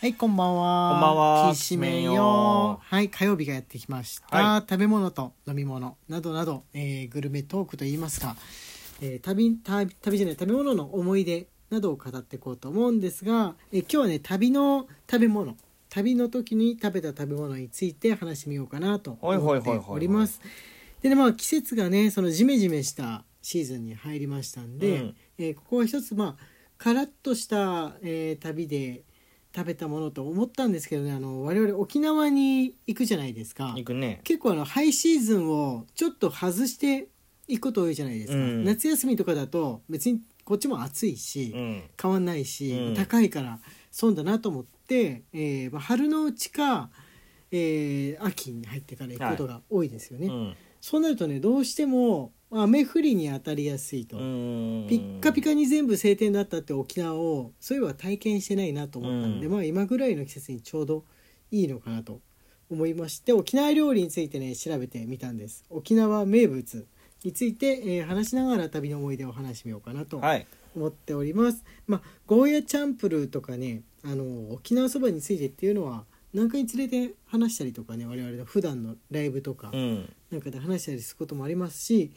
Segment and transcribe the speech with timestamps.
[0.00, 0.92] はい、こんばんは。
[0.92, 1.16] こんばん
[1.48, 2.80] はきしめんよよ。
[2.82, 4.34] はい、火曜日がやってきました。
[4.34, 8.34] はい食べ物と飲み物などなど、えーグルメトークといいますか、
[9.02, 15.54] えー旅旅旅じゃない食べ物の思い出などを語っていこうと思うんですが、えー今日はね旅の食べ物
[15.90, 20.40] 旅の時に食べた食べ物について話してみようかなとはい思っております。
[21.02, 26.44] でねまあ季節がねそのジメジメしたシーズンに入りましたんで、うんえーここは一つまあ
[26.78, 29.02] カラッとした、えー旅で
[29.54, 33.74] 食べたものと思ったんですけどねあの我々沖縄に行くじゃないですか。
[33.76, 34.20] 行くね。
[34.24, 37.08] 結構あのハイシーズンをちょっと外して
[37.48, 38.64] いくこと多いじゃないですか、うん。
[38.64, 41.82] 夏休みとかだと別にこっちも暑いし、うん。
[42.00, 42.94] 変わんないし、うん。
[42.94, 43.58] 高いから
[43.90, 46.90] 損だなと思って、えーまあ、春のうちか、
[47.50, 50.56] えー秋に入ってから行くことが多いですよね、うん。
[50.80, 59.52] そうなるとねどうしてもまあ雨降りに当たりやすいと、うんピッカピカに全部晴天だったって沖縄をそういえば体験してないなと思ったんで、うん。
[59.52, 61.04] まあ今ぐらいの季節にちょうど
[61.50, 62.20] いいのかなと
[62.70, 65.64] 思いまして沖縄料理についてね調べてみたんです。
[65.70, 66.86] 沖縄名物
[67.22, 70.46] について、えー話しながら旅の思い出を話してみようかなとはい。
[70.74, 80.12] 思っております、まあゴーヤチャンプルーとかねあの沖縄そばについてっていうのは何回に連れて話したりとかね我々の普段のライブとか、うん。
[80.30, 82.12] なんかで話したりすることもありますし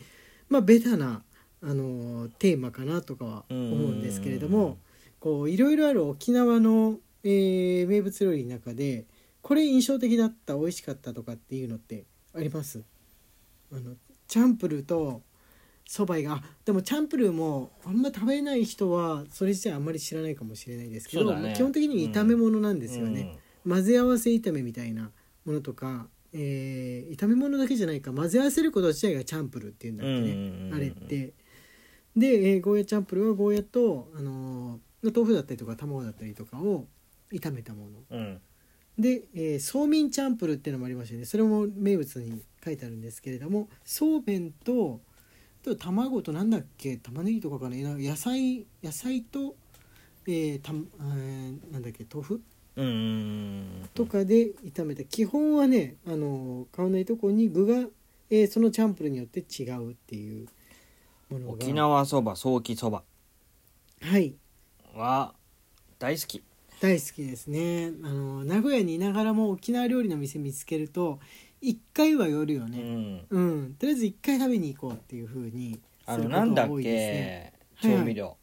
[0.53, 1.23] まあベタな、
[1.61, 4.77] あのーテーマかなとかは思うんですけれどうんも
[5.19, 9.05] こういろいろある沖縄の、えー名物料理の中で
[9.41, 12.03] これ印象的だった美味しかったとかっていうのって
[12.35, 12.81] あります？
[13.71, 13.95] あの
[14.27, 15.21] チャンプルーと
[15.85, 16.35] そばが。
[16.35, 23.38] あでもチャンプルーもあんま食べない人はそれ自体あんまり知らないかもしれないですけど、ねまあ基本的に炒め物なんですよね。
[23.67, 25.11] 混ぜ合わせ炒めみたいな
[25.45, 30.33] ものとか、えー炒め物だけじゃないか混ぜ合わせること自体がチャンプルーっていうんだっけね、う
[30.69, 31.33] んあれって。
[32.15, 36.88] で、えーゴーヤチャンプルーはゴーヤと、あのー豆腐だったりとか卵だったりとかを
[37.29, 37.99] 炒めたもの。
[38.09, 38.41] うん。
[38.97, 45.01] で、えーそうみんチャンプルーっていうのもありましてねそれも名物に書いてあるんですけれどもそうめんと
[45.61, 49.55] あと卵となんだっけ玉ねぎとかかな野菜野菜と、
[50.27, 52.41] えーたえーなんだっけ豆腐
[52.75, 57.88] うんうんとかで炒めた基本はねあの買わないとこに具が、
[58.29, 60.47] えーそのチャンプルーによって違うっていう
[61.29, 61.53] ものが。
[61.53, 63.03] 沖縄そばソーキそば。
[64.01, 64.35] はい。
[64.95, 65.34] は
[66.00, 66.44] 大好き。
[66.79, 67.91] 大好きですね。
[68.03, 71.19] あの名古屋にいながらも沖縄料理の店見つけると
[71.61, 73.25] 一回は寄るようねん。
[73.29, 77.53] うん、とりあえず一回食べに行こうっていうふうにあするのなんだっことが多いですね。
[77.81, 78.03] けはいはい。
[78.03, 78.38] 調味料。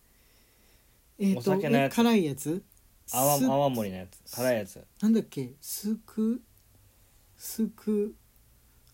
[1.19, 2.63] えーと辛いやつ
[3.13, 4.85] 泡す泡盛のやつ辛いやつ。
[5.03, 5.53] なんだっけ？
[5.61, 6.41] すく
[7.37, 8.15] すく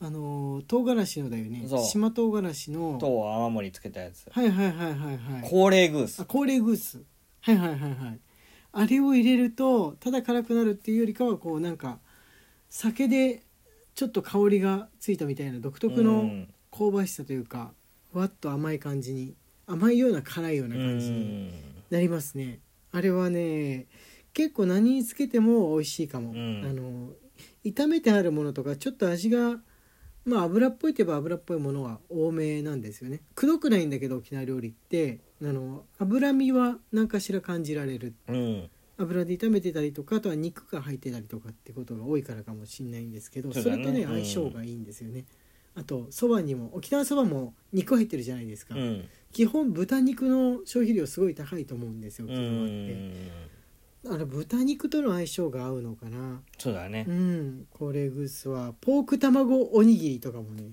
[0.01, 1.65] あのー唐辛子のだよね。
[1.69, 1.85] そう。
[1.85, 2.99] 島唐辛子の。
[3.01, 4.27] と泡盛つけたやつ。
[4.31, 5.43] はいはいはいはいはい。
[5.51, 6.21] 高齢グース。
[6.21, 7.03] あ高齢グース。
[7.41, 8.21] はいはいはいはい。
[8.73, 11.99] あれを入れるとただ辛くなるっていうよりかはこうなんか
[12.69, 13.43] 酒で
[13.95, 16.49] ちょっと香りがついたみたいな独特うのん。
[16.71, 17.73] 香ばしさというか
[18.13, 19.35] ふわっと甘い感じに
[19.67, 21.51] 甘いような辛いような感じにうん。
[21.91, 22.61] なりますね
[22.97, 23.87] あれはね
[24.33, 26.65] 結構何につけても美味しいかも、うん。
[26.65, 27.11] あの
[27.63, 29.57] 炒めてあるものとかちょっと味が
[30.25, 33.21] まあ油っぽいといえば油っぽいものは多めなんですよね。
[33.35, 35.21] くどくないんだけど沖縄料理って。
[35.43, 38.15] あの脂身は何かしら感じられる。
[38.29, 38.71] うん。
[38.97, 44.23] 油で炒めてたりとかあとは肉が入ってたりとかってことが多いからかもしれないんですけどそ,、れとねうん。
[44.23, 45.27] 相性がいいんですよね、
[45.77, 49.09] あとそばにも沖縄そばも肉入ってるじゃないですか、うん。
[49.33, 56.41] 基本豚肉の消費量すごい高いと思うんですよう沖縄って、んあの豚肉との相性が合うのかな。
[56.59, 57.05] そうだね。
[57.09, 57.67] うん。
[57.71, 60.71] これグースはポーク卵おにぎりとかもね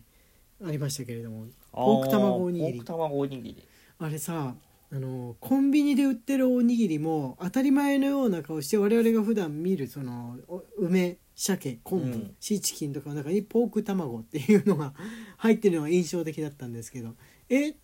[0.63, 1.47] ありましたけれども。
[1.71, 2.71] ポーク卵おにぎり。
[2.73, 3.67] ポーク卵おにぎり。
[3.97, 4.55] あれさ
[4.91, 12.35] あのコンビニで売ってるおにぎりも当たり前のような顔して我々が普段見るそのお梅鮭昆布、うん。
[12.39, 14.93] シーチキンとかの中にポーク卵っていうのが
[15.37, 17.15] 入ってるのが印象的だったんですけど。
[17.49, 17.75] え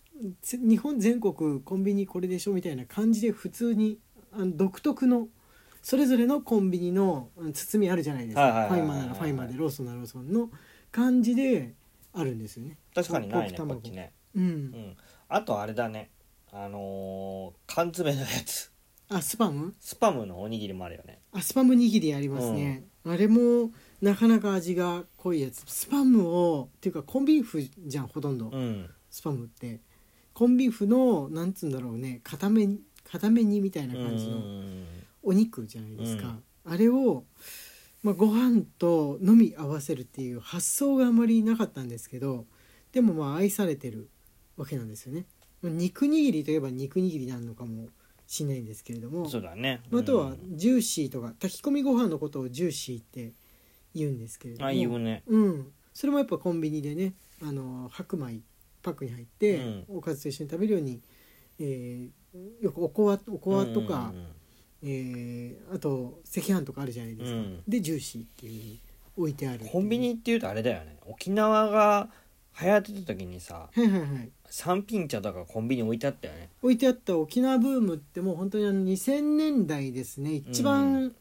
[0.42, 4.00] つ日本全国コンビニこれでしょみたいな感じで普通に
[4.34, 5.30] あの独特の
[5.82, 8.68] それぞれのコンビニのうん包みあるじゃないですか。
[8.68, 10.50] ファイマーならファイマーでローソンならローソンの
[10.92, 11.74] 感じで
[12.12, 12.78] あるんですよね。
[12.94, 13.76] 確かにないねポーク卵。
[13.76, 14.44] こっちねうん。
[14.44, 14.98] うん。
[15.30, 16.10] あとあれだね。
[16.52, 18.74] あのー缶詰のやつ。
[19.08, 19.74] あスパム？
[19.80, 21.22] スパムのおにぎりもあるよね。
[21.32, 25.64] あスパム握りありますね、あれもなかなか味が濃いやつ。
[25.66, 28.90] スパムをっていうかコンビーフじゃんほとんど、うん。
[29.10, 29.82] スパムって。
[30.34, 32.22] コンビーフのなんつうんだろうね。
[32.24, 34.86] 固めに固め煮みたいな感じのうん。
[35.22, 37.26] お肉じゃないですか、あれを、
[38.04, 42.46] まあ、ご飯と飲み合わせるっていう発想があまりなかったんですけど
[42.94, 44.10] でもまあ愛されてる
[44.56, 45.26] わけなんですよね。
[45.62, 47.90] まあ肉握りといえば肉握りなのかも
[48.32, 49.82] しれないんですけれどもそうだね。
[49.92, 50.56] あとはうん。
[50.56, 53.34] ジューシーとか炊き込みご飯のことをジューシーって
[53.96, 55.24] 言うんですけれどもあ言うね。
[55.26, 58.42] うん、それもやっぱコンビニでねあの白米
[58.84, 59.86] パックに入って、うん。
[59.98, 61.02] おかずと一緒に食べるように、
[61.60, 62.10] えー
[62.62, 64.14] よくおこわおこわとか、
[64.84, 67.64] えーあと赤飯とかあるじゃないですか、うん。
[67.68, 68.82] でジューシーっていうふうに
[69.18, 69.72] 置いてあるっていう。
[69.72, 70.98] コンビニっていうとあれだよね。
[71.08, 72.12] 沖縄が
[72.62, 74.32] 流行ってた時にさはいはいはい。
[74.50, 76.50] 三品茶とかコンビニ置いてあったよね。
[76.62, 80.34] 置いてあった沖縄ブームってもう本当にあの2000年代ですね。
[80.34, 81.14] 一番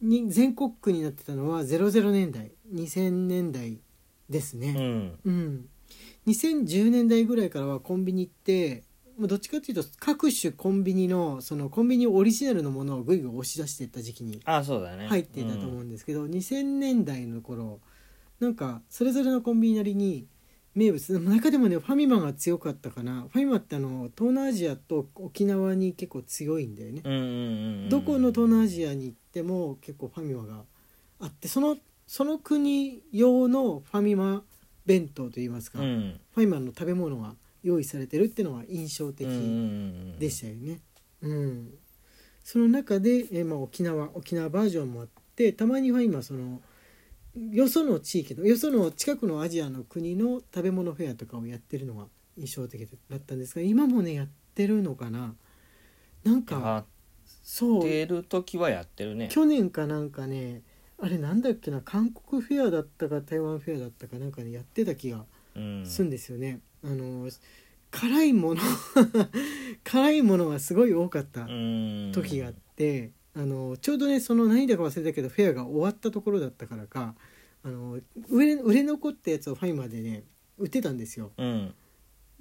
[0.00, 2.52] に全国区になってたのは00年代。
[2.72, 3.78] 2000年代
[4.28, 5.18] ですうねん。
[5.24, 5.68] うん、
[6.26, 8.82] 2010年代ぐらいからはコンビニって
[9.18, 15.06] まあどっちかっていうと各種コンビニのそのコンビニオリジナルのものをぐいぐい押し出していった時期にあそうだね。
[15.08, 17.80] 入っていたと思うんですけど、2000年代の頃
[18.40, 20.26] なんかそれぞれのコンビニなりに
[20.76, 21.18] 名物。
[21.18, 23.26] 中でもねファミマが強かったかな。
[23.32, 27.30] ファミマってあの東南アジアと沖縄に結構強いんだよね、うんうんうんう
[27.86, 27.88] ん。
[27.88, 30.62] どこの東南アジアに行っても結構ファミマが
[31.18, 34.42] あってそのその国用のファミマ
[34.84, 36.20] 弁当といいますか、うん。
[36.34, 37.34] ファミマの食べ物が
[37.64, 39.42] 用意されてるっていうのが印象的うんうんう
[40.14, 40.80] んでしたよね。
[41.22, 41.74] うん、
[42.44, 46.60] その中で、えーまあ、沖縄沖縄バージョンもあってたまには今その
[47.52, 52.06] よその地域のよその近くのアジアの国の食べ物フェアとかをやってるのが
[52.38, 55.34] 印象的だったんですが今もねやってるのかな？
[56.24, 56.84] なんかや
[57.42, 57.78] そう。
[57.80, 59.28] ってる時はやってるね。
[59.30, 60.62] 去年かなんかね
[60.98, 65.24] あれなんだっけな韓国フェアだったか台湾フェアだったかなんかねやってた気が
[65.54, 65.86] うん。
[65.86, 66.60] するんですよね。
[66.82, 67.28] あの
[67.90, 68.60] 辛いもの
[69.84, 72.12] 辛いものがすごい多かったうん。
[72.12, 77.14] 時があって、あのちょうどねその何だか忘れたけどフェアが終わったところだったからか
[77.62, 77.98] あの
[78.30, 80.24] 売れ売れ残ったやつをファイマーでね
[80.56, 81.32] 売ってたんですよ。
[81.36, 81.74] うん。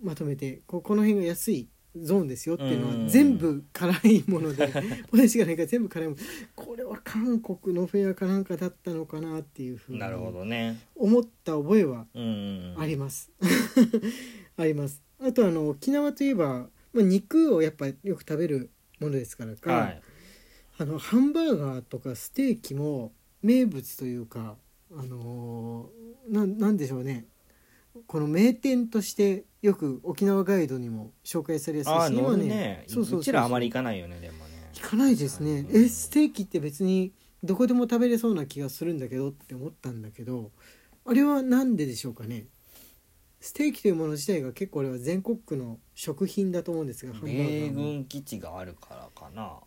[0.01, 3.03] まとめてここの辺が安いゾーンですよっていうのうん。
[3.03, 4.67] は全部辛いもので
[5.11, 6.21] ポテチがないから全部辛いもの。
[6.55, 10.79] これは韓国のフェアかなんかだったのかなっていうふうになるほどね。
[10.95, 12.81] 思った覚えはうんうんうん。
[12.81, 13.31] あります。
[14.55, 15.03] あります。
[15.19, 18.69] あとあの沖縄といえば、まあ、肉をやっぱよく食べる
[19.01, 20.01] ものですからか、はい
[20.77, 24.55] あのハンバーガーとかステーキも名物というか
[24.91, 27.25] あのーなんなんでしょうね。
[28.07, 32.83] この名店としてよく沖縄ガイドにも紹介されやすいし今るね。
[32.87, 33.23] そうそうそうう。
[33.23, 34.71] ちらあまり行かないよねでもね。
[34.73, 35.83] 行かないですね、うん。
[35.85, 37.13] えステーキって別に
[37.43, 40.51] どこでも食べれそうな気がするんだけどって思ったんだけど
[41.05, 42.47] あれは何ででしょうかね。
[43.39, 49.59] ステーキというもの自体が結構俺は全国区の食品だと思うんですが米軍基地があるからかな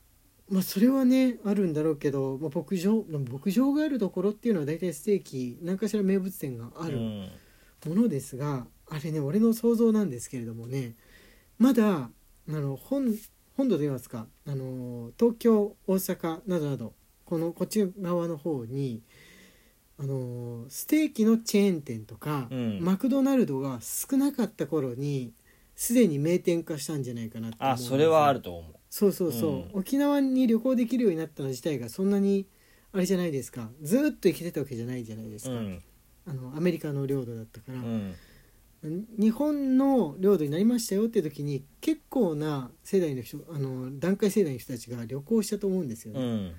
[0.50, 7.30] まあそれはねあるんだろうけど、まあ、牧場牧場があるところっていうのは大体ステーキ何かしら名物店があるうん。
[7.86, 10.96] ものですが、あれね俺の想像なんですけれどもね
[11.58, 12.10] まだあ
[12.48, 13.14] の本
[13.56, 19.02] 本土といいますかあの東京大阪などなどこのこっち側の方に
[20.00, 22.78] あのステーキのチェーン店とか、うん。
[22.80, 25.32] マクドナルドが少なかった頃に
[25.80, 28.74] すでに名店化したんじゃないかなって思うんですそれはあると思う。
[28.90, 29.70] そうそうそう、うん。
[29.74, 32.48] 沖縄に旅行できるようになったの自体がそんなに
[32.92, 33.70] あれじゃないですか。
[33.80, 35.82] ずーっと生きてたわけじゃないじゃないですか、うん。
[36.26, 38.16] あのアメリカの領土だったから、うん。
[39.16, 46.52] 日本の領土になりましたよっていう時に結構な世代の人あの段階世代の人たちが旅行したと思うんですよね、うん。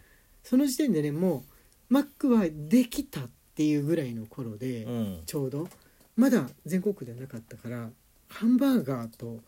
[0.43, 1.43] その時点でねも
[1.89, 5.21] うマックはできたっていうぐらいの頃で、うん。
[5.25, 5.67] ちょうど。
[6.15, 7.89] まだ全国区ではなかったから
[8.29, 9.39] ハンバーガーと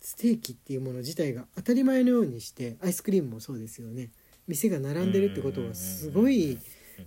[0.00, 4.10] ステーキっていうもの自体が当たり前のようにしてアイスクリームもそうですよね。
[4.46, 6.58] 店が並んでるってことはすごい、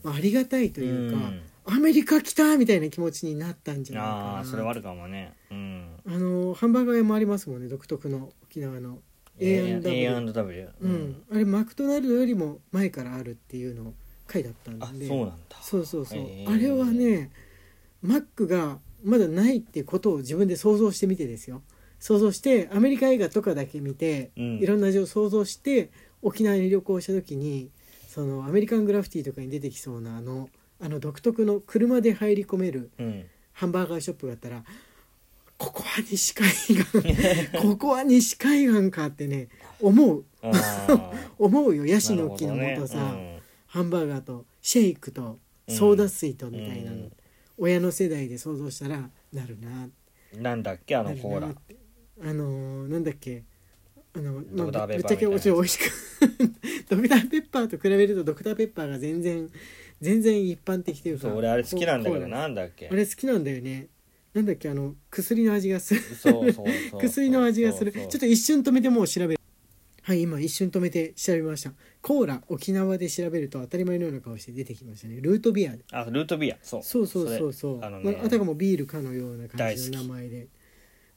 [0.03, 1.41] まあ、ありがたいというか、ん。
[1.65, 5.33] アメリカ来たみたいな気持ちになったんじゃないかなそれはあるかもね。
[5.51, 5.89] うん。
[6.07, 8.99] あのハンバーガー屋もありますもんね独特の沖縄の。
[9.39, 13.93] A&W うん、あれマクドナルドよりも前からあるっていうの
[14.27, 14.85] 回だったんで。
[14.85, 15.57] あそうなんだ。
[15.61, 17.31] そうそうそう、あれはね
[18.01, 21.61] マックがまだないってことを自分で想像してみてですよ。
[21.99, 24.57] 想像してアメリカ映画とかだけ見て、うん。
[24.59, 25.91] いろんな味を想像して
[26.21, 27.69] 沖縄に旅行した時に
[28.07, 33.25] そのアメリカングラフィティとかに出てきそうなあのあの独特の車で入り込めるうん。
[33.53, 34.63] ハンバーガーショップがあったら
[35.57, 36.83] ここは西海岸
[37.61, 40.25] ここは西海岸かってね思う。
[41.37, 41.85] 思うよ。
[41.85, 42.75] ヤシの木のほどね。
[42.79, 43.37] 元さ、うん。
[43.67, 45.37] ハンバーガーとシェイクと
[45.69, 47.11] ソーダ水とみたいなの、うん
[47.63, 49.87] 親の世代で想像したらなるな。
[50.41, 51.49] なんだっけあのコーラ。
[51.49, 53.43] あのーなんだっけ。
[54.13, 55.91] あのドクターペッパーぶっちゃけみたいなやつ美味しく
[56.89, 59.47] ドクターペッパーと比べるとドクターペッパーが全然
[60.01, 62.89] 全然一般的というかそう俺あれ好きなんだけどなんだっけ。
[62.91, 63.87] あれ好きなんだよね。
[64.33, 66.01] なんだっけあの薬の味がする。
[66.99, 67.91] 薬の味がする。
[67.91, 69.40] ちょっと一瞬止めてもう調べる
[70.11, 71.71] はい今一瞬止めて調べました。
[72.01, 75.21] コーラ沖縄で調べると当たり前のような顔して出てきましたね。
[75.21, 76.57] ルートビアあルートビア。
[76.61, 76.83] そう。
[76.83, 77.53] そうそうそう。
[77.53, 80.47] そうれあのね、まあ、あたかもビールかのような感じの名前で。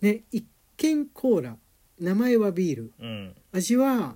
[0.01, 0.47] ね一
[0.77, 1.57] 見コーラ
[1.99, 2.93] 名前はビール。
[3.01, 3.35] うん。
[3.51, 4.15] 味は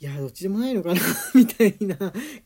[0.00, 1.00] いやどっちでもないのかな
[1.36, 1.96] みたいな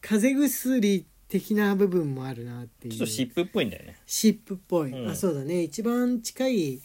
[0.03, 2.93] 風邪薬的な部分もあるなっていう。
[2.93, 3.97] ちょっと湿布っぽいんだよね。
[4.05, 5.09] 湿布っぽい、うん。
[5.09, 5.63] あそうだね。
[5.63, 6.83] 一番近い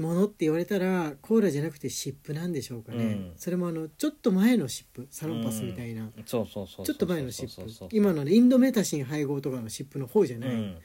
[0.00, 3.32] ものって言われたらコーラじゃなくて湿布なんでしょうかね、うん。
[3.36, 7.88] それもあのちょっと前の湿布サロンパスみたいな、そうそうそうそうちょっと前の湿布。
[7.90, 10.78] 今のねインドメタシン配合とかの湿布の方じゃない、うん。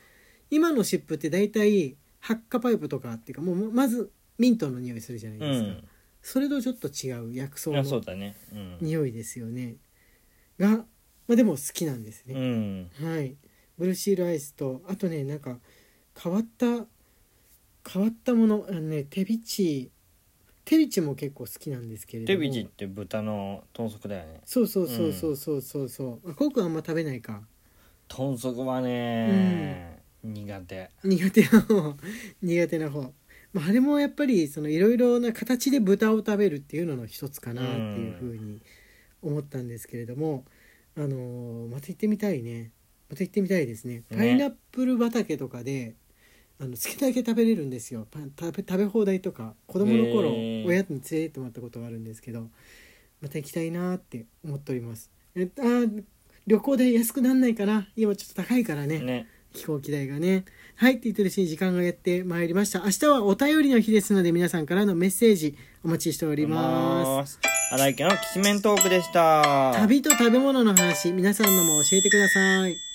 [0.49, 5.83] 今の湿布って大体発火パイプとかっていうかもうまずミントの匂いするじゃないですか、うん。
[6.21, 7.83] それとちょっと違う薬草の
[8.81, 9.77] 匂いですよね。
[10.59, 10.85] が、ま
[11.33, 12.89] あ、でも好きなんですうね、ん。
[13.01, 13.35] はい。
[13.77, 15.59] ブルーシールアイスとあとねなんか
[16.21, 16.85] 変わった
[17.87, 19.91] 変わったものあのねテビチ
[20.65, 22.39] テビチも結構好きなんですけれども。
[22.39, 24.41] テビチって豚の豚足だよね。
[24.43, 25.89] そうそうそうそうそうそう。
[25.89, 27.41] そう、あコウ君あんま食べないか？
[28.09, 30.89] 豚足はね、苦手。
[31.05, 31.97] 苦手な方。
[32.43, 33.13] 苦手な方、
[33.53, 38.61] まあ、あれもやっぱりそのいろいろな形で豚を食べるっていうのの一つかなっていうふうに
[39.21, 40.43] 思ったんですけれども、
[40.97, 42.71] あのーまた行ってみたいね。
[43.09, 44.03] また行ってみたいですね。
[44.09, 45.95] パイナップル畑とかで、
[46.59, 48.07] あの好きなだけ食べれるんですよ。
[48.09, 52.49] パン食べ食べ放題とか子供の頃親に連れてってもらったことがあるんですけど
[53.21, 55.11] また行きたいなって思っております。
[55.35, 56.03] えあー
[56.47, 58.99] 旅行で安くなんないかな今ちょっと高いからね。
[58.99, 59.27] ね。
[59.53, 60.45] 飛行機代がね。
[60.75, 62.79] はいって言ってるうちに時間がやってまいりました。
[62.79, 67.39] 明日はお便りの日ですので皆さんからのメッセージお待ちしております。
[67.71, 69.73] 荒井家のきしめんトークでした。
[69.75, 72.86] 旅と食べ物の話皆さんのも教えてください